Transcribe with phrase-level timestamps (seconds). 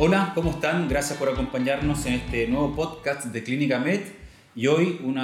[0.00, 0.88] Hola, ¿cómo están?
[0.88, 4.02] Gracias por acompañarnos en este nuevo podcast de Clínica Med.
[4.54, 5.20] Y hoy un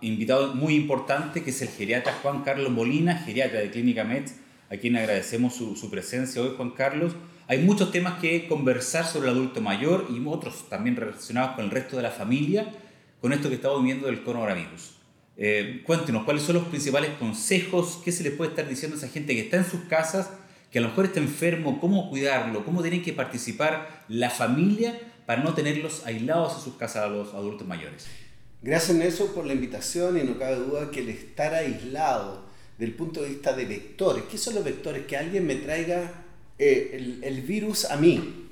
[0.00, 4.24] invitado muy importante que es el geriatra Juan Carlos Molina, geriatra de Clínica Med,
[4.70, 7.12] a quien agradecemos su, presencia hoy, Juan Carlos.
[7.48, 11.70] Hay muchos temas que conversar sobre el adulto mayor y otros también relacionados con el
[11.70, 12.66] resto de la familia,
[13.20, 14.92] con esto que estamos viviendo del coronavirus.
[15.36, 18.00] Eh, cuéntenos, ¿cuáles son los principales consejos?
[18.02, 20.30] ¿Qué se les puede estar diciendo a esa gente que está en sus casas
[20.70, 25.42] que a lo mejor está enfermo, cómo cuidarlo, cómo tienen que participar la familia para
[25.42, 28.06] no tenerlos aislados en sus casas a los adultos mayores.
[28.62, 33.22] Gracias Nelson por la invitación y no cabe duda que el estar aislado del punto
[33.22, 35.06] de vista de vectores, ¿qué son los vectores?
[35.06, 36.24] Que alguien me traiga
[36.58, 38.48] eh, el, el virus a mí,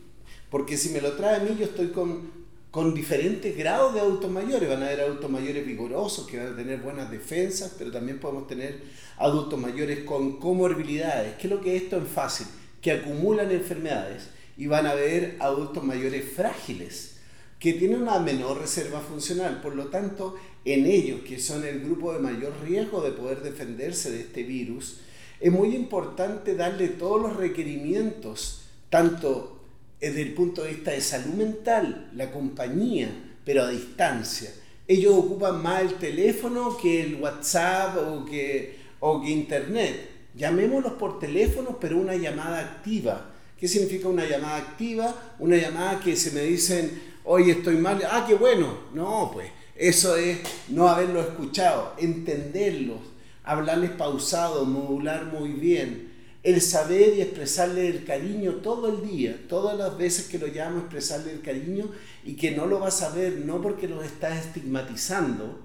[0.50, 2.35] porque si me lo trae a mí yo estoy con
[2.76, 4.68] con diferentes grados de adultos mayores.
[4.68, 8.46] Van a haber adultos mayores vigorosos que van a tener buenas defensas, pero también podemos
[8.46, 8.82] tener
[9.16, 11.36] adultos mayores con comorbilidades.
[11.36, 12.46] ¿Qué es lo que esto es fácil?
[12.82, 17.16] Que acumulan enfermedades y van a haber adultos mayores frágiles
[17.58, 19.62] que tienen una menor reserva funcional.
[19.62, 24.10] Por lo tanto, en ellos, que son el grupo de mayor riesgo de poder defenderse
[24.10, 24.98] de este virus,
[25.40, 29.55] es muy importante darle todos los requerimientos, tanto
[30.00, 33.08] desde el punto de vista de salud mental, la compañía,
[33.44, 34.50] pero a distancia.
[34.86, 40.10] Ellos ocupan más el teléfono que el WhatsApp o que, o que Internet.
[40.34, 43.30] Llamémoslos por teléfono, pero una llamada activa.
[43.58, 45.34] ¿Qué significa una llamada activa?
[45.38, 48.78] Una llamada que se me dicen, hoy estoy mal, ah, qué bueno.
[48.92, 50.38] No, pues eso es
[50.68, 53.00] no haberlo escuchado, entenderlos,
[53.44, 56.05] hablarles pausado, modular muy bien
[56.46, 60.78] el saber y expresarle el cariño todo el día, todas las veces que lo llamo,
[60.78, 61.90] expresarle el cariño
[62.24, 65.58] y que no lo va a saber no porque lo está estigmatizando,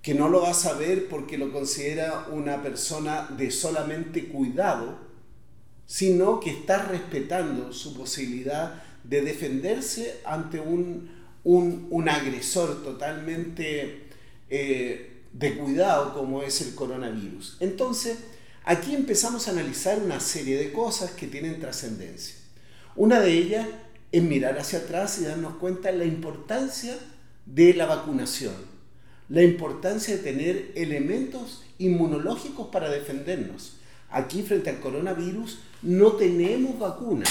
[0.00, 4.96] que no lo va a saber porque lo considera una persona de solamente cuidado,
[5.84, 11.10] sino que está respetando su posibilidad de defenderse ante un,
[11.44, 14.04] un, agresor totalmente
[14.48, 17.58] eh, de cuidado como es el coronavirus.
[17.60, 18.16] Entonces,
[18.70, 22.34] Aquí empezamos a analizar una serie de cosas que tienen trascendencia.
[22.96, 23.66] Una de ellas
[24.12, 26.94] es mirar hacia atrás y darnos cuenta de la importancia
[27.46, 28.52] de la vacunación,
[29.30, 33.78] la importancia de tener elementos inmunológicos para defendernos.
[34.10, 37.24] Aquí frente al coronavirus no tenemos vacuna,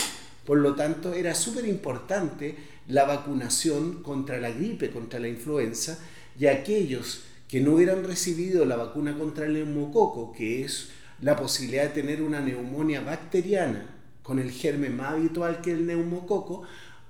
[0.44, 2.56] por lo tanto era súper importante
[2.88, 6.00] la vacunación contra la gripe, contra la influenza,
[6.40, 11.84] y aquellos que no hubieran recibido la vacuna contra el neumococo, que es la posibilidad
[11.84, 13.98] de tener una neumonía bacteriana
[14.28, 16.64] con el germen más habitual que el neumococo,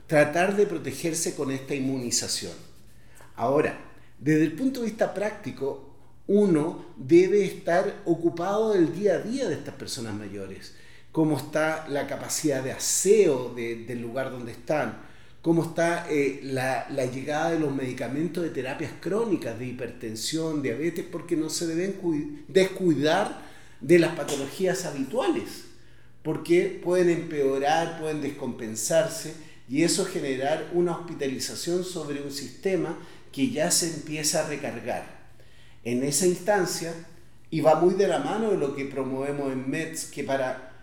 [0.05, 2.53] tratar de protegerse con esta inmunización.
[3.35, 3.75] Ahora,
[4.19, 5.95] desde el punto de vista práctico,
[6.27, 10.75] uno debe estar ocupado del día a día de estas personas mayores,
[11.11, 14.99] cómo está la capacidad de aseo del lugar donde están,
[15.41, 21.05] cómo está eh, la, la, llegada de los medicamentos de terapias crónicas de hipertensión, diabetes,
[21.09, 23.46] porque no se deben descuidar
[23.81, 25.65] de las patologías habituales,
[26.23, 29.33] porque pueden empeorar, pueden descompensarse
[29.69, 32.97] y eso generar una hospitalización sobre un sistema
[33.31, 35.17] que ya se empieza a recargar.
[35.83, 36.93] En esa instancia,
[37.49, 40.73] y va muy de la mano de lo que promovemos en MEDS, que para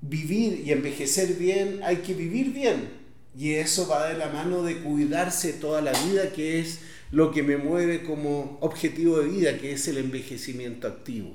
[0.00, 2.88] vivir y envejecer bien hay que vivir bien.
[3.36, 6.80] Y eso va de la mano de cuidarse toda la vida, que es
[7.12, 11.34] lo que me mueve como objetivo de vida, que es el envejecimiento activo.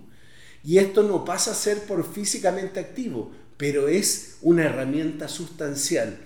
[0.64, 6.18] Y esto no pasa a ser por físicamente activo, pero es una herramienta sustancial.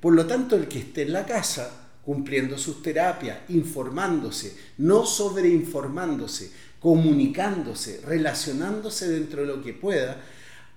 [0.00, 6.52] Por lo tanto, el que esté en la casa cumpliendo sus terapias, informándose, no sobreinformándose,
[6.78, 10.22] comunicándose, relacionándose dentro de lo que pueda,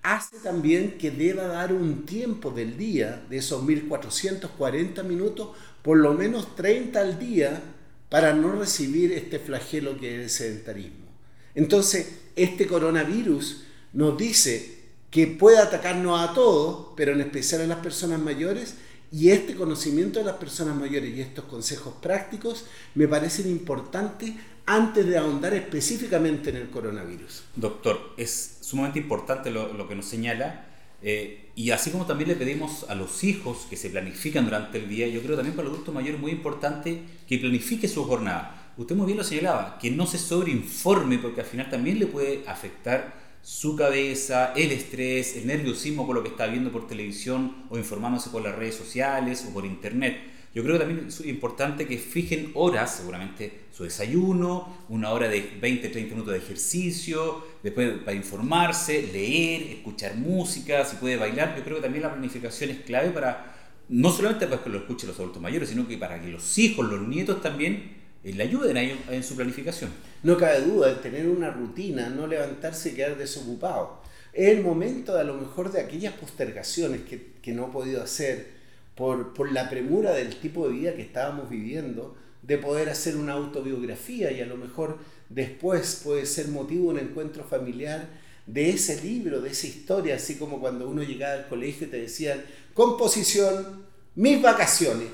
[0.01, 5.49] hace también que deba dar un tiempo del día, de esos 1440 minutos,
[5.83, 7.61] por lo menos 30 al día,
[8.09, 11.08] para no recibir este flagelo que es el sedentarismo.
[11.55, 14.79] Entonces, este coronavirus nos dice
[15.11, 18.75] que puede atacarnos a todos, pero en especial a las personas mayores,
[19.11, 24.33] y este conocimiento de las personas mayores y estos consejos prácticos me parecen importantes
[24.67, 27.43] antes de ahondar específicamente en el coronavirus.
[27.55, 30.67] Doctor, es sumamente importante lo, que nos señala.
[31.01, 34.87] Eh, y así como también le pedimos a los hijos que se planifican durante el
[34.87, 38.58] día, yo creo también para el adulto mayor es muy importante que planifique su jornada
[38.81, 42.43] usted muy bien lo señalaba, que no se sobreinforme porque al final también le puede
[42.47, 47.77] afectar su cabeza, el estrés, el nerviosismo por lo que está viendo por televisión o
[47.77, 50.17] informándose por las redes sociales o por internet.
[50.55, 55.59] Yo creo que también es importante que fijen horas, seguramente su desayuno, una hora de
[55.59, 61.55] 20-30 minutos de ejercicio, después para informarse, leer, escuchar música, si puede bailar.
[61.57, 63.57] Yo creo que también la planificación es clave para
[63.89, 66.87] no solamente para que lo escuchen los adultos mayores, sino que para que los hijos,
[66.87, 69.91] los nietos también le ayuden a ellos en su planificación.
[70.23, 74.01] No cabe duda, el tener una rutina, no levantarse y quedar desocupado.
[74.33, 78.03] Es el momento de a lo mejor de aquellas postergaciones que, que no he podido
[78.03, 78.47] hacer
[78.95, 83.33] por, por la premura del tipo de vida que estábamos viviendo, de poder hacer una
[83.33, 84.97] autobiografía y a lo mejor
[85.29, 88.07] después puede ser motivo de un encuentro familiar
[88.45, 92.01] de ese libro, de esa historia, así como cuando uno llegaba al colegio y te
[92.01, 92.43] decían,
[92.73, 95.07] composición, mis vacaciones.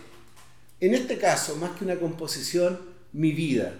[0.79, 3.73] En este caso, más que una composición, mi vida.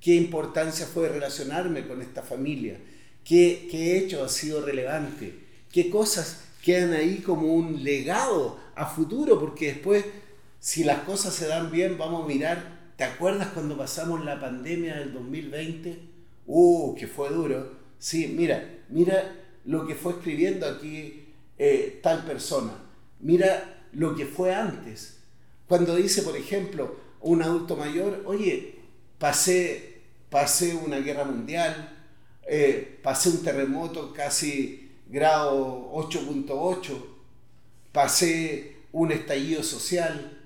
[0.00, 2.78] ¿Qué importancia fue relacionarme con esta familia?
[3.24, 5.34] ¿Qué, qué hecho ha sido relevante?
[5.70, 9.38] ¿Qué cosas quedan ahí como un legado a futuro?
[9.38, 10.04] Porque después,
[10.60, 14.96] si las cosas se dan bien, vamos a mirar ¿Te acuerdas cuando pasamos la pandemia
[14.96, 15.98] del 2020?
[16.46, 17.72] ¡Uh, que fue duro!
[17.98, 19.34] Sí, mira, mira
[19.64, 21.24] lo que fue escribiendo aquí
[21.58, 22.72] eh, tal persona.
[23.18, 25.18] Mira lo que fue antes.
[25.66, 28.76] Cuando dice, por ejemplo, un adulto mayor, oye,
[29.22, 31.96] pasé, pasé una guerra mundial,
[32.44, 37.04] eh, pasé un terremoto casi grado 8.8,
[37.92, 40.40] pasé un estallido social,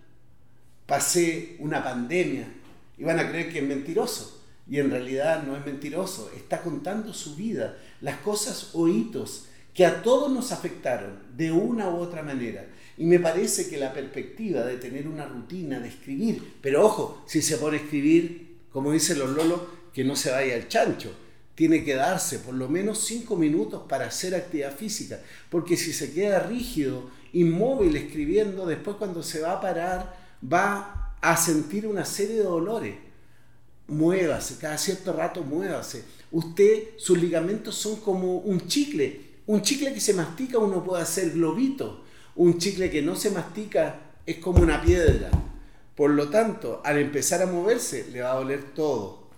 [0.84, 2.52] pasé una pandemia
[2.98, 4.44] y van a creer que es mentiroso.
[4.68, 9.86] Y en realidad no es mentiroso, está contando su vida, las cosas o hitos que
[9.86, 12.66] a todos nos afectaron de una u otra manera.
[12.98, 17.40] Y me parece que la perspectiva de tener una rutina, de escribir, pero ojo, si
[17.40, 18.45] se pone a escribir,
[18.76, 19.62] como dicen los lolos,
[19.94, 21.10] que no se vaya al chancho,
[21.54, 25.18] tiene que darse por lo menos cinco minutos para hacer actividad física,
[25.48, 31.36] porque si se queda rígido, inmóvil escribiendo, después cuando se va a parar, va a
[31.38, 32.96] sentir una serie de dolores.
[33.88, 36.04] Muévase, cada cierto rato muévase.
[36.30, 39.38] Usted, sus ligamentos son como un chicle.
[39.46, 42.04] Un chicle que se mastica uno puede hacer globito.
[42.34, 45.30] Un chicle que no se mastica es como una piedra.
[45.96, 49.30] Por lo tanto, al empezar a moverse, le va a doler todo.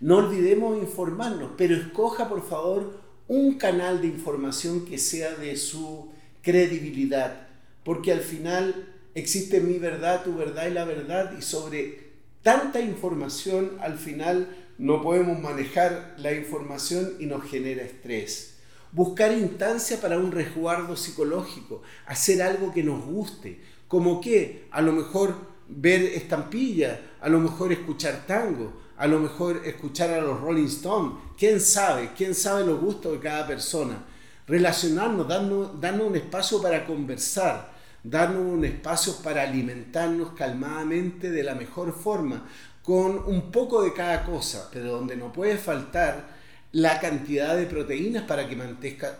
[0.00, 6.12] No olvidemos informarnos, pero escoja por favor un canal de información que sea de su
[6.42, 7.48] credibilidad,
[7.82, 12.10] porque al final existe mi verdad, tu verdad y la verdad, y sobre
[12.42, 18.58] tanta información al final no podemos manejar la información y nos genera estrés.
[18.92, 24.92] Buscar instancia para un resguardo psicológico, hacer algo que nos guste, como que a lo
[24.92, 25.34] mejor
[25.68, 31.12] ver estampilla, a lo mejor escuchar tango, a lo mejor escuchar a los Rolling Stones,
[31.36, 34.04] quién sabe, quién sabe los gustos de cada persona.
[34.46, 37.72] Relacionarnos, darnos, un espacio para conversar,
[38.02, 42.48] darnos un espacio para alimentarnos calmadamente de la mejor forma,
[42.82, 46.28] con un poco de cada cosa, pero donde no puede faltar
[46.70, 48.56] la cantidad de proteínas para que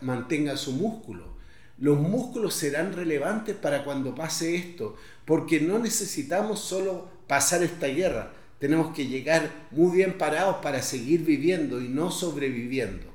[0.03, 1.36] mantenga su músculo.
[1.79, 8.33] Los músculos serán relevantes para cuando pase esto, porque no necesitamos solo pasar esta guerra,
[8.59, 13.07] tenemos que llegar muy bien parados para seguir viviendo y no sobreviviendo.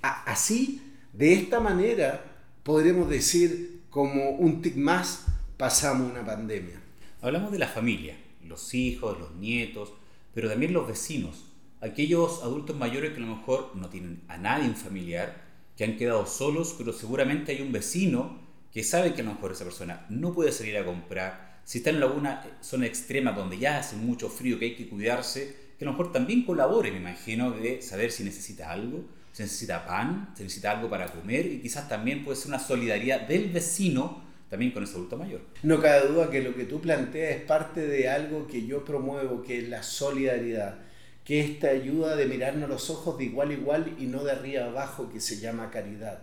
[0.00, 0.80] Así,
[1.12, 2.24] de esta manera,
[2.62, 5.26] podremos decir como un tic más
[5.58, 6.80] pasamos una pandemia.
[7.20, 9.92] Hablamos de la familia, los hijos, los nietos,
[10.34, 11.44] pero también los vecinos,
[11.80, 15.96] aquellos adultos mayores que a lo mejor no tienen a nadie un familiar, que han
[15.96, 18.40] quedado solos, pero seguramente hay un vecino
[18.72, 21.90] que sabe que a lo mejor esa persona no puede salir a comprar, si está
[21.90, 25.86] en alguna zona extrema donde ya hace mucho frío, que hay que cuidarse, que a
[25.86, 30.44] lo mejor también colabore, me imagino, de saber si necesita algo se necesita pan, se
[30.44, 34.84] necesita algo para comer y quizás también puede ser una solidaridad del vecino también con
[34.84, 35.40] ese adulto mayor.
[35.62, 39.42] No cabe duda que lo que tú planteas es parte de algo que yo promuevo,
[39.42, 40.76] que es la solidaridad,
[41.24, 44.66] que esta ayuda de mirarnos los ojos de igual a igual y no de arriba
[44.66, 46.20] abajo, que se llama caridad.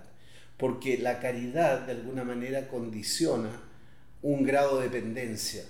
[0.58, 3.50] Porque la caridad de alguna manera condiciona
[4.22, 5.64] un grado de dependencia.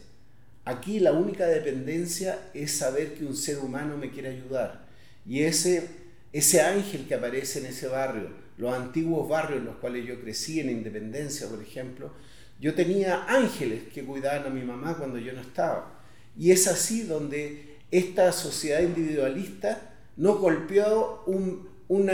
[0.65, 4.87] Aquí la única dependencia es saber que un ser humano me quiere ayudar.
[5.25, 5.99] Y ese
[6.31, 10.59] ese ángel que aparece en ese barrio, los antiguos barrios en los cuales yo crecí,
[10.59, 12.11] en Independencia, por ejemplo,
[12.59, 15.99] yo tenía ángeles que cuidaban a mi mamá cuando yo no estaba.
[16.37, 22.11] Y es así donde esta sociedad individualista nos golpeó un, un,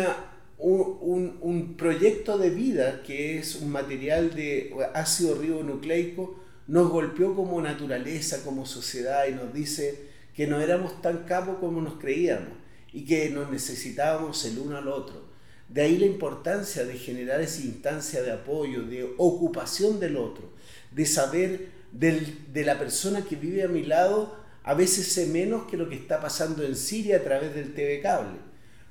[0.59, 8.43] un, proyecto de vida que es un material de ácido ribonucleico, nos golpeó como naturaleza,
[8.43, 10.05] como sociedad y nos dice
[10.35, 12.53] que no éramos tan capos como nos creíamos
[12.93, 15.25] y que nos necesitábamos el uno al otro.
[15.67, 20.49] De ahí la importancia de generar esa instancia de apoyo, de ocupación del otro,
[20.91, 25.77] de saber de la persona que vive a mi lado, a veces sé menos que
[25.77, 28.39] lo que está pasando en Siria a través del TV cable.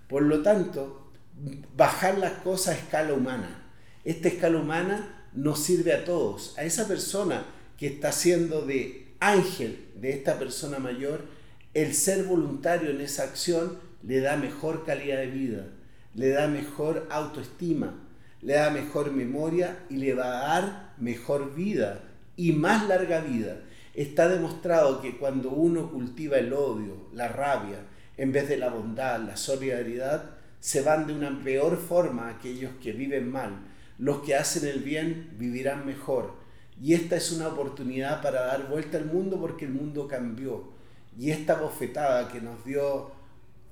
[0.09, 1.11] Por lo tanto,
[1.77, 3.65] bajar las cosas a escala humana.
[4.05, 6.57] Esta escala humana nos sirve a todos.
[6.57, 7.45] A esa persona
[7.77, 11.25] que está siendo de ángel de esta persona mayor,
[11.75, 15.67] el ser voluntario en esa acción le da mejor calidad de vida,
[16.15, 17.95] le da mejor autoestima,
[18.43, 22.01] le da mejor memoria y le va a dar mejor vida
[22.37, 23.57] y más larga vida.
[23.95, 27.79] Está demostrado que cuando uno cultiva el odio, la rabia,
[28.17, 32.93] en vez de la bondad, la solidaridad, se van de una peor forma aquellos que
[32.93, 33.61] viven mal.
[33.99, 36.35] Los que hacen el bien vivirán mejor.
[36.83, 40.73] Y esta es una oportunidad para dar vuelta al mundo porque el mundo cambió.
[41.19, 43.13] Y esta bofetada que nos dio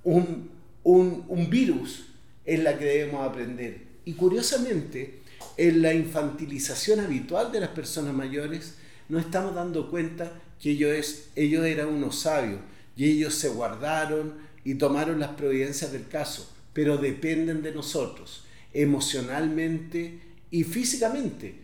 [0.04, 0.50] un,
[0.84, 2.06] un, virus
[2.44, 3.82] es la que debemos aprender.
[4.04, 5.22] Y curiosamente,
[5.56, 8.76] en la infantilización habitual de las personas mayores,
[9.08, 12.60] nos estamos dando cuenta que ellos, ellos eran unos sabios
[12.96, 20.20] y ellos se guardaron y tomaron las providencias del caso, pero dependen de nosotros, emocionalmente
[20.50, 21.56] y físicamente.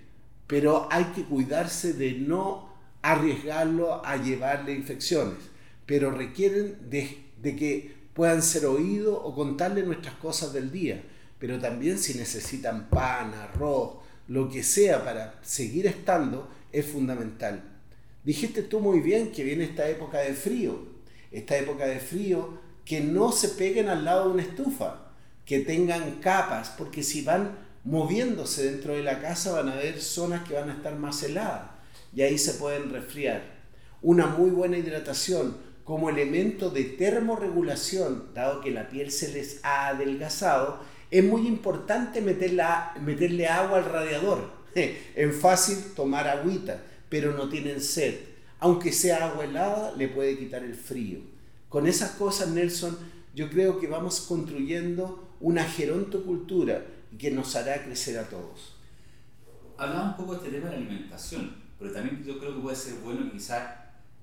[0.47, 5.38] Pero hay que cuidarse de no arriesgarlo a llevarle infecciones,
[5.87, 11.04] pero requieren de, de que puedan ser oídos o contarle nuestras cosas del día,
[11.38, 17.62] pero también si necesitan pan, arroz, lo que sea para seguir estando, es fundamental.
[18.25, 20.78] Dijiste tú muy bien que viene esta época de frío,
[21.30, 25.12] esta época de frío, que no se peguen al lado de una estufa,
[25.44, 30.46] que tengan capas, porque si van moviéndose dentro de la casa van a haber zonas
[30.46, 31.70] que van a estar más heladas
[32.14, 33.42] y ahí se pueden resfriar.
[34.02, 39.88] Una muy buena hidratación como elemento de termorregulación, dado que la piel se les ha
[39.88, 44.57] adelgazado, es muy importante meterle agua al radiador.
[45.14, 48.14] Es fácil tomar agüita, pero no tienen sed.
[48.61, 51.20] Aunque sea agua helada, le puede quitar el frío.
[51.68, 52.99] Con esas cosas, Nelson,
[53.35, 56.85] yo creo que vamos construyendo una gerontocultura
[57.18, 58.75] que nos hará crecer a todos.
[59.76, 62.76] Hablaba un poco de este tema de la alimentación, pero también yo creo que puede
[62.76, 63.62] ser bueno quizás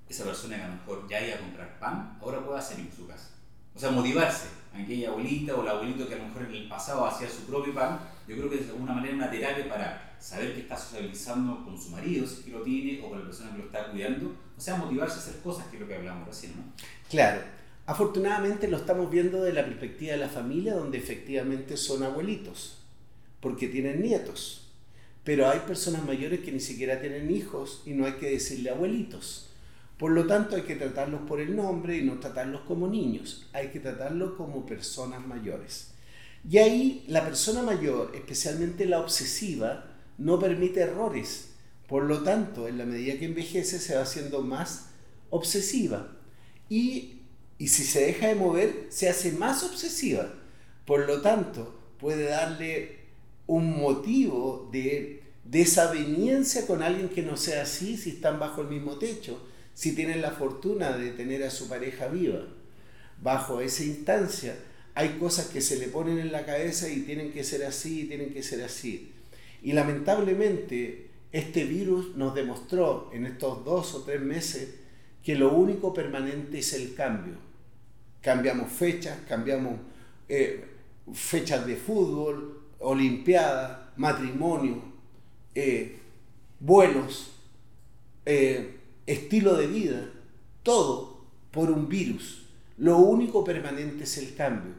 [0.09, 2.91] esa persona que a lo mejor ya iba a comprar pan, ahora pueda hacer en
[2.91, 3.29] su casa.
[3.73, 4.47] O sea, motivarse.
[4.73, 7.73] Aquella abuelita o el abuelito que a lo mejor en el pasado hacía su propio
[7.73, 11.63] pan, yo creo que es de alguna manera una terapia para saber que está socializando
[11.63, 13.91] con su marido, si es que lo tiene, o con la persona que lo está
[13.91, 14.35] cuidando.
[14.57, 16.63] O sea, motivarse a hacer cosas, que es lo que hablamos recién, ¿no?
[17.09, 17.41] Claro.
[17.85, 22.79] Afortunadamente lo estamos viendo de la perspectiva de la familia, donde efectivamente son abuelitos,
[23.39, 24.71] porque tienen nietos.
[25.23, 29.51] Pero hay personas mayores que ni siquiera tienen hijos y no hay que decirle abuelitos.
[29.99, 33.67] Por lo tanto, hay que tratarlos por el nombre y no tratarlos como niños, hay
[33.67, 35.91] que tratarlos como personas mayores.
[36.49, 41.49] Y ahí la persona mayor, especialmente la obsesiva, no permite errores.
[41.87, 44.87] Por lo tanto, en la medida que envejece se va haciendo más
[45.29, 46.17] obsesiva.
[46.69, 47.21] Y,
[47.57, 50.33] y si se deja de mover, se hace más obsesiva.
[50.85, 52.99] Por lo tanto, puede darle
[53.47, 58.97] un motivo de desaveniencia con alguien que no sea así si están bajo el mismo
[58.97, 59.39] techo
[59.75, 62.47] si tienen la fortuna de tener a su pareja viva.
[63.21, 64.55] Bajo esa instancia
[64.95, 68.33] hay cosas que se le ponen en la cabeza y tienen que ser así, tienen
[68.33, 69.11] que ser así.
[69.65, 74.75] Y lamentablemente este virus nos demostró en estos dos o tres meses
[75.23, 77.33] que lo único permanente es el cambio.
[78.21, 79.79] Cambiamos fechas, cambiamos
[80.29, 80.65] eh,
[81.11, 84.83] fechas de fútbol, olimpiadas, matrimonio,
[85.55, 85.97] eh,
[86.59, 87.31] vuelos,
[88.23, 90.11] eh, estilo de vida,
[90.61, 92.45] todo por un virus.
[92.77, 94.75] Lo único permanente es el cambio.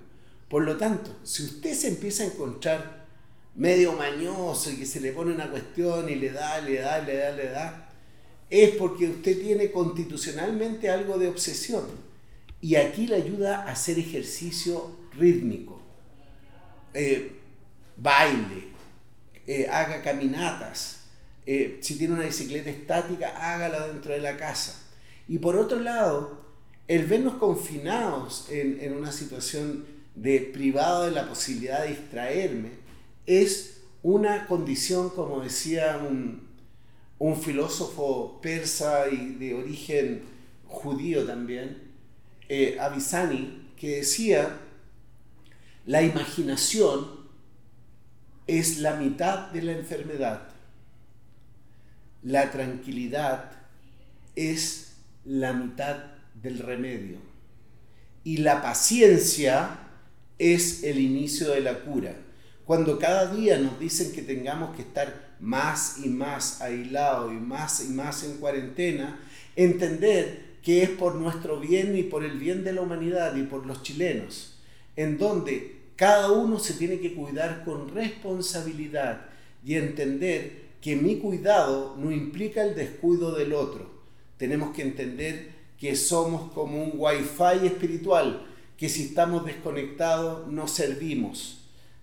[0.49, 2.96] Por lo tanto, si usted se empieza a encontrar
[3.56, 7.16] medio mañoso y que se le pone una cuestión y le da, le da, le
[7.16, 7.88] da, le da,
[8.50, 11.84] es porque usted tiene constitucionalmente algo de obsesión.
[12.60, 15.80] Y aquí le ayuda a hacer ejercicio rítmico,
[16.94, 17.32] eh,
[17.96, 18.68] baile,
[19.46, 21.00] eh, haga caminatas,
[21.46, 24.82] eh, si tiene una bicicleta estática, hágala dentro de la casa.
[25.28, 26.44] Y por otro lado,
[26.88, 32.86] el vernos confinados en, en una situación de privado de la posibilidad de distraerme
[33.26, 36.49] es una condición, como decía un,
[37.18, 40.23] un filósofo persa y de origen
[40.66, 41.83] judío también,
[42.49, 42.78] eh,
[43.76, 44.61] que decía,
[45.85, 47.26] la imaginación
[48.47, 50.56] es la mitad de la enfermedad
[52.26, 53.52] la tranquilidad
[54.35, 55.97] es la mitad
[56.35, 57.18] del remedio
[58.25, 59.78] y la paciencia
[60.37, 62.16] es el inicio de la cura.
[62.66, 67.85] Cuando cada día nos dicen que tengamos que estar más y más aislados y más
[67.85, 69.20] y más en cuarentena,
[69.54, 73.64] entender que es por nuestro bien y por el bien de la humanidad y por
[73.66, 74.58] los chilenos,
[74.96, 79.26] en donde cada uno se tiene que cuidar con responsabilidad
[79.64, 83.88] y entender que mi cuidado no implica el descuido del otro.
[84.38, 88.44] Tenemos que entender que somos como un wifi espiritual,
[88.76, 91.55] que si estamos desconectados no servimos.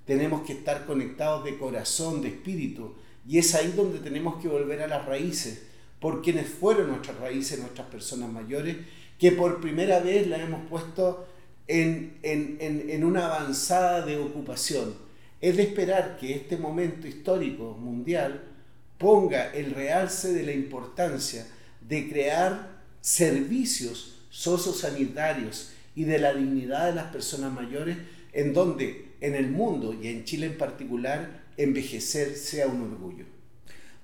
[0.05, 2.95] Tenemos que estar conectados de corazón, de espíritu.
[3.27, 5.63] Y es ahí donde tenemos que volver a las raíces,
[5.99, 8.77] por quienes fueron nuestras raíces, nuestras personas mayores,
[9.17, 11.27] que por primera vez la hemos puesto
[11.67, 14.95] en, en, en, en una avanzada de ocupación.
[15.39, 18.43] Es de esperar que este momento histórico mundial
[18.97, 21.47] ponga el realce de la importancia
[21.81, 27.97] de crear servicios sociosanitarios y de la dignidad de las personas mayores,
[28.31, 33.25] en donde en el mundo y en Chile en particular, envejecer sea un orgullo.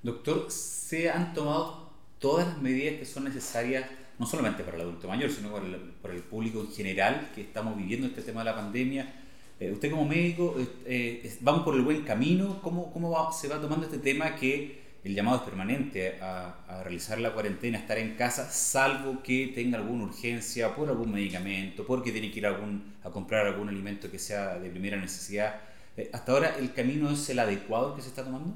[0.01, 3.85] Doctor, ¿se han tomado todas las medidas que son necesarias,
[4.17, 7.41] no solamente para el adulto mayor, sino para el, para el público en general que
[7.41, 9.13] estamos viviendo este tema de la pandemia?
[9.59, 12.61] Eh, usted como médico, eh, ¿vamos por el buen camino?
[12.61, 17.19] ¿Cómo, cómo va, se va tomando este tema que el llamado es permanente a, realizar
[17.19, 22.31] la cuarentena, estar en casa, salvo que tenga alguna urgencia por algún medicamento, porque tiene
[22.31, 25.61] que ir a comprar algún alimento que sea de primera necesidad.
[25.97, 28.53] Eh, ¿Hasta ahora el camino es el adecuado que se está tomando?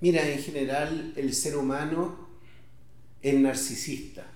[0.00, 2.28] Mira, en general el ser humano
[3.22, 4.26] es narcisista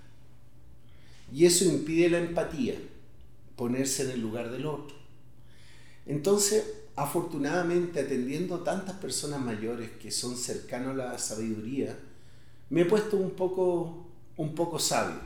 [1.30, 2.76] y eso impide la empatía,
[3.56, 4.96] ponerse en el lugar del otro.
[6.06, 6.64] Entonces,
[6.98, 11.96] afortunadamente atendiendo tantas personas mayores que son cercanos a la sabiduría,
[12.70, 15.20] me he puesto un poco, un poco sabio.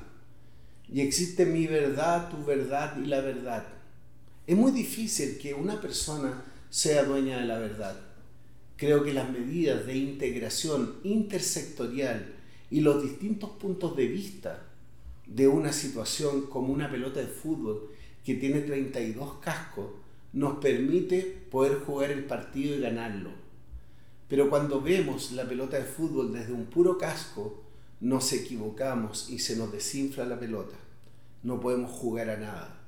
[0.92, 3.66] Y existe mi verdad, tu verdad y la verdad.
[4.46, 7.98] Es muy difícil que una persona sea dueña de la verdad.
[8.76, 12.34] Creo que las medidas de integración intersectorial
[12.70, 14.62] y los distintos puntos de vista
[15.26, 17.90] de una situación como una pelota de fútbol
[18.22, 20.01] que tiene 32 cascos
[20.32, 21.20] nos permite
[21.50, 23.30] poder jugar el partido y ganarlo.
[24.28, 27.62] Pero cuando vemos la pelota de fútbol desde un puro casco,
[28.00, 30.76] nos equivocamos y se nos desinfla la pelota.
[31.42, 32.80] No podemos jugar a nada.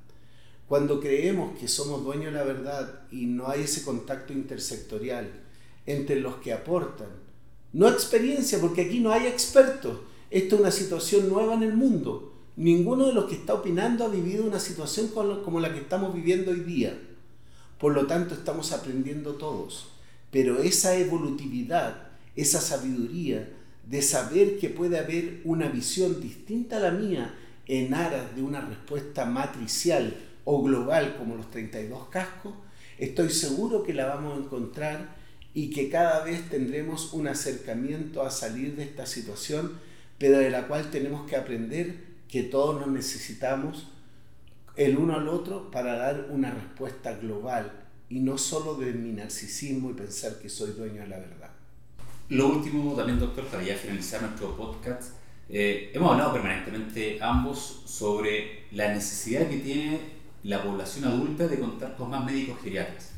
[0.66, 5.30] Cuando creemos que somos dueños de la verdad y no hay ese contacto intersectorial
[5.84, 7.08] entre los que aportan,
[7.74, 9.98] no experiencia, porque aquí no hay expertos,
[10.30, 12.32] esto es una situación nueva en el mundo.
[12.56, 16.52] Ninguno de los que está opinando ha vivido una situación como la que estamos viviendo
[16.52, 16.98] hoy día.
[17.78, 19.88] Por lo tanto, estamos aprendiendo todos.
[20.30, 23.48] Pero esa evolutividad, esa sabiduría
[23.86, 27.34] de saber que puede haber una visión distinta a la mía
[27.66, 32.54] en aras de una respuesta matricial o global como los 32 cascos,
[32.98, 35.16] estoy seguro que la vamos a encontrar
[35.54, 39.78] y que cada vez tendremos un acercamiento a salir de esta situación,
[40.18, 43.88] pero de la cual tenemos que aprender que todos nos necesitamos
[44.76, 47.72] el uno al otro para dar una respuesta global
[48.08, 51.50] y no solo de mi narcisismo y pensar que soy dueño de la verdad.
[52.28, 55.12] Lo último también, doctor, para ya finalizar nuestro podcast,
[55.48, 60.00] eh, hemos hablado permanentemente ambos sobre la necesidad que tiene
[60.42, 63.12] la población adulta de contar con más médicos geriatras.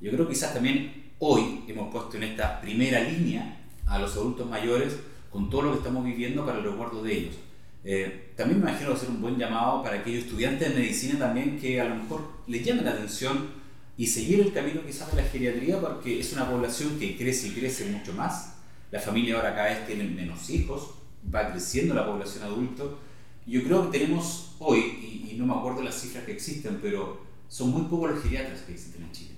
[0.00, 4.48] Yo creo que quizás también hoy hemos puesto en esta primera línea a los adultos
[4.48, 4.98] mayores
[5.30, 7.36] con todo lo que estamos viviendo para el resguardo de ellos
[7.84, 11.78] eh, también me imagino hacer un buen llamado para aquellos estudiantes de medicina también que
[11.78, 13.50] a lo mejor les llamen la atención
[13.98, 17.50] y seguir el camino quizás de la geriatría porque es una población que crece y
[17.50, 18.54] crece mucho más.
[18.90, 20.94] La familia ahora cada vez tiene menos hijos,
[21.32, 22.98] va creciendo la población adulto.
[23.46, 27.20] Yo creo que tenemos hoy, y, y no me acuerdo las cifras que existen, pero
[27.46, 29.30] son muy pocos los geriatras que existen en Chile.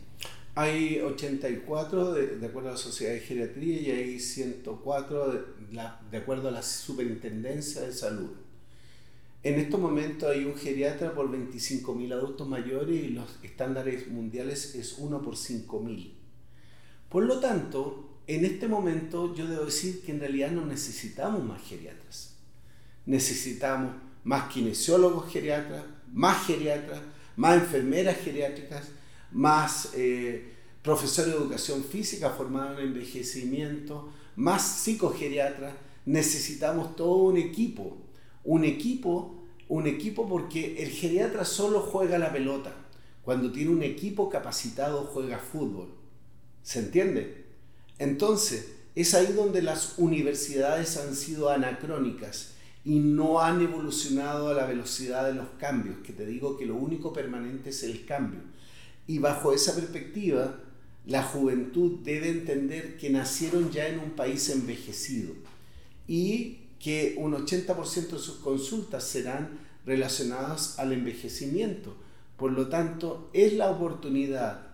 [0.55, 5.41] Hay 84 de, de, acuerdo a la Sociedad de Geriatría y hay 104 de,
[6.09, 8.31] de, acuerdo a la Superintendencia de Salud.
[9.45, 14.99] En estos momentos hay un geriatra por 25.000 adultos mayores y los estándares mundiales es
[14.99, 16.13] 1 por 5.000.
[17.09, 21.61] Por lo tanto, en este momento yo debo decir que en realidad no necesitamos más
[21.63, 22.37] geriatras.
[23.05, 27.01] Necesitamos más kinesiólogos geriatras, más geriatras,
[27.35, 28.89] más enfermeras geriátricas,
[29.33, 30.53] más eh,
[30.83, 35.75] profesor de educación física formado en envejecimiento, más psicogeriatras,
[36.07, 37.97] necesitamos todo un equipo,
[38.45, 42.75] un equipo, un equipo porque el geriatra solo juega la pelota,
[43.23, 45.89] cuando tiene un equipo capacitado juega fútbol,
[46.63, 47.45] ¿se entiende?
[47.99, 52.53] Entonces, es ahí donde las universidades han sido anacrónicas
[52.85, 56.75] y no han evolucionado a la velocidad de los cambios, que te digo que lo
[56.75, 58.41] único permanente es el cambio.
[59.07, 60.59] Y bajo esa perspectiva,
[61.07, 65.35] la juventud debe entender que nacieron ya en un país envejecido
[66.07, 71.95] y que un 80% de sus consultas serán relacionadas al envejecimiento.
[72.37, 74.67] Por lo tanto, es la oportunidad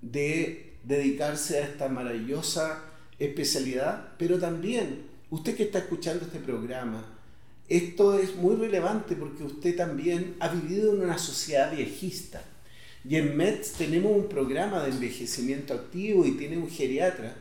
[0.00, 2.84] de dedicarse a esta maravillosa
[3.18, 7.04] especialidad, pero también usted que está escuchando este programa,
[7.68, 12.44] esto es muy relevante porque usted también ha vivido en una sociedad viejista.
[13.08, 17.34] Y en MEDS tenemos un programa de envejecimiento activo y tiene un geriatra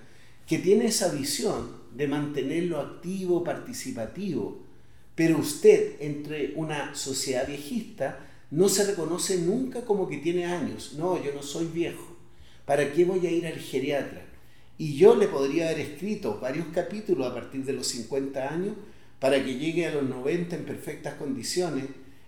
[0.48, 4.62] que tiene esa visión de mantenerlo activo, participativo.
[5.16, 8.20] Pero usted, entre una sociedad viejista,
[8.52, 10.94] no se reconoce nunca como que tiene años.
[10.98, 12.16] No, yo no soy viejo.
[12.66, 14.24] ¿Para qué voy a ir al geriatra?
[14.78, 18.76] Y yo le podría haber escrito varios capítulos a partir de los 50 años
[19.20, 21.86] para que llegue a los 90 en perfectas condiciones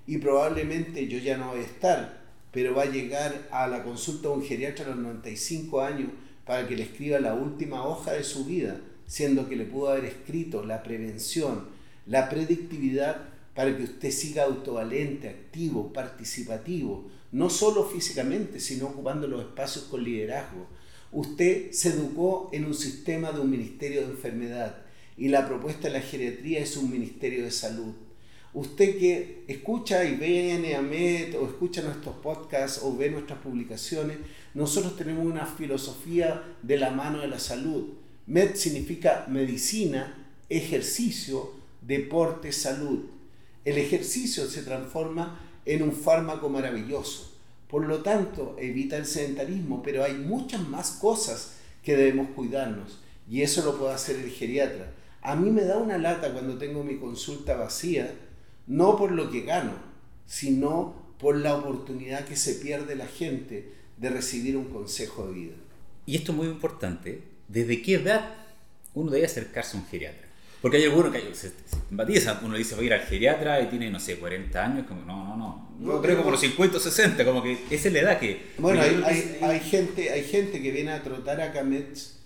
[0.08, 4.30] y probablemente yo ya no voy a estar, pero va a llegar a la consulta
[4.30, 6.10] de un geriatra a los 95 años
[6.47, 10.05] para que le escriba la última hoja de su vida, siendo que le pudo haber
[10.05, 11.65] escrito la prevención,
[12.05, 19.41] la predictividad para que usted siga autovalente, activo, participativo, no solo físicamente, sino ocupando los
[19.41, 20.67] espacios con liderazgo.
[21.12, 24.77] Usted se educó en un sistema de un ministerio de enfermedad
[25.17, 27.93] y la propuesta de la geriatría es un ministerio de salud.
[28.58, 34.17] Usted que escucha y ve NAMED o escucha nuestros podcasts o ve nuestras publicaciones,
[34.56, 37.89] nosotros tenemos una filosofía de la mano de la salud.
[38.26, 43.06] MED significa medicina, ejercicio, deporte, salud.
[43.63, 47.38] El ejercicio se transforma en un fármaco maravilloso.
[47.67, 52.98] Por lo tanto, evita el sedentarismo, pero hay muchas más cosas que debemos cuidarnos
[53.30, 54.93] y eso lo puede hacer el geriatra.
[55.22, 58.15] A mí me da una lata cuando tengo mi consulta vacía,
[58.67, 59.73] no por lo que gano,
[60.25, 65.56] sino por la oportunidad que se pierde la gente de recibir un consejo de vida.
[66.06, 68.36] Y esto es muy importante, ¿desde qué edad
[68.93, 70.27] uno debe acercarse a un geriatra?
[70.62, 73.91] Porque hay algunos que se, se uno dice voy a ir al geriatra y tiene,
[73.91, 77.23] no sé, 40 años, como no, no, no, no creo como los 50 o 60,
[77.25, 78.53] como que esa es la edad que...
[78.58, 82.17] Bueno, hay, hay, gente, hay gente que viene a trotar a Camets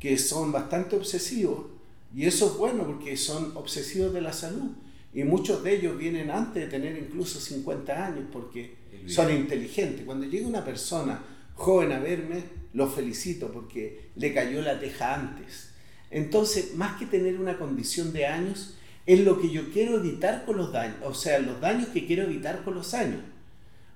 [0.00, 1.66] que son bastante obsesivos
[2.14, 4.72] y eso es bueno porque son obsesivos de la salud.
[5.16, 8.76] Y muchos de ellos vienen antes de tener incluso 50 años porque
[9.06, 10.04] son inteligentes.
[10.04, 11.24] Cuando llega una persona
[11.54, 15.72] joven a verme, lo felicito porque le cayó la teja antes
[16.10, 18.76] entonces, más que tener una condición de años,
[19.06, 22.24] es lo que yo quiero evitar con los daños, o sea, los daños que quiero
[22.24, 23.20] evitar con los años.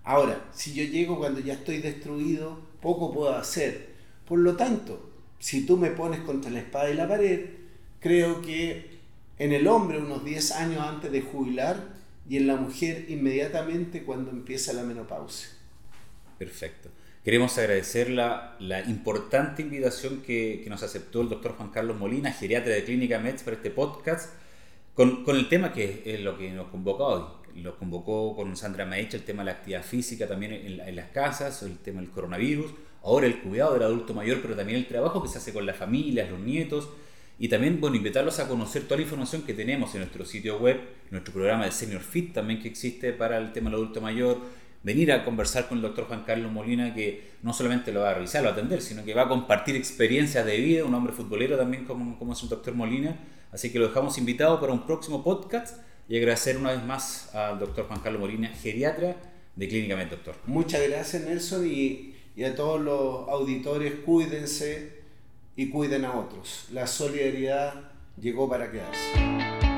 [0.05, 3.91] Ahora, si yo llego cuando ya estoy destruido, poco puedo hacer.
[4.27, 7.47] Por lo tanto, si tú me pones contra la espada y la pared,
[8.01, 9.00] creo que
[9.41, 11.95] en el hombre unos 10 años antes de jubilar
[12.29, 15.49] y en la mujer inmediatamente cuando empieza la menopausia.
[16.39, 16.91] Perfecto.
[17.25, 22.75] Queremos agradecer la, importante invitación que, que, nos aceptó el doctor Juan Carlos Molina, geriatra
[22.75, 24.35] de Clínica MEDS, para este podcast,
[24.95, 27.25] con, con, el tema que es lo que nos convoca hoy.
[27.63, 31.09] Lo convocó con Sandra Maecha el tema de la actividad física también en, en, las
[31.11, 32.73] casas, el tema del coronavirus,
[33.03, 35.77] ahora el cuidado del adulto mayor, pero también el trabajo que se hace con las
[35.77, 36.91] familias, los nietos,
[37.43, 40.79] y también, bueno, invitarlos a conocer toda la información que tenemos en nuestro sitio web,
[41.11, 44.37] nuestro programa de Senior Fit también que existe para el tema del adulto mayor,
[44.83, 48.15] venir a conversar con el doctor Juan Carlos Molina, que no solamente lo va a
[48.15, 51.15] revisar, lo va a atender, sino que va a compartir experiencias de vida, un hombre
[51.15, 53.17] futbolero también como, como es el doctor Molina.
[53.51, 55.79] Así que lo dejamos invitado para un próximo podcast
[56.11, 59.17] y agradecer una vez más al doctor Juan Carlos Molina, geriatra
[59.57, 60.35] de Clínica Med, doctor.
[60.45, 65.00] Muchas gracias Nelson y a todos los auditores, cuídense
[65.61, 66.69] y cuiden a otros.
[66.73, 67.75] La solidaridad
[68.19, 69.70] llegó para quedarse.